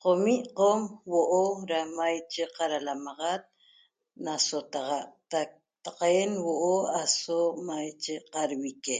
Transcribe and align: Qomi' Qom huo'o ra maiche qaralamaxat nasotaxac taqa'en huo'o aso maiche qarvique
Qomi' 0.00 0.46
Qom 0.58 0.80
huo'o 1.06 1.42
ra 1.68 1.80
maiche 1.96 2.44
qaralamaxat 2.56 3.42
nasotaxac 4.24 5.50
taqa'en 5.84 6.30
huo'o 6.44 6.74
aso 7.02 7.38
maiche 7.68 8.14
qarvique 8.32 8.98